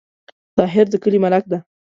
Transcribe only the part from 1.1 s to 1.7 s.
ملک ده